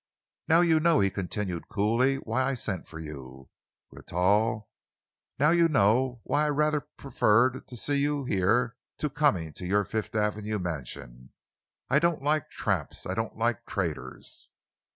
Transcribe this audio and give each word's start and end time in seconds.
"Now 0.47 0.61
you 0.61 0.79
know," 0.79 0.99
he 0.99 1.11
continued 1.11 1.67
coolly, 1.67 2.15
"why 2.15 2.41
I 2.41 2.53
sent 2.55 2.87
for 2.87 2.97
you, 2.97 3.51
Rentoul. 3.91 4.67
Now 5.37 5.51
you 5.51 5.67
know 5.69 6.21
why 6.23 6.45
I 6.45 6.49
rather 6.49 6.81
preferred 6.97 7.67
to 7.67 7.77
see 7.77 7.99
you 7.99 8.23
here 8.25 8.77
to 8.97 9.11
coming 9.11 9.53
to 9.53 9.65
your 9.67 9.83
Fifth 9.83 10.15
Avenue 10.15 10.57
mansion. 10.57 11.33
I 11.87 11.99
don't 11.99 12.23
like 12.23 12.49
traps 12.49 13.05
I 13.05 13.13
don't 13.13 13.37
like 13.37 13.67
traitors." 13.67 14.49